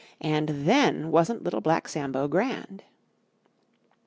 And 0.23 0.49
then 0.65 1.11
wasn't 1.11 1.43
Little 1.43 1.61
Black 1.61 1.87
Sambo 1.87 2.27
grand? 2.27 2.83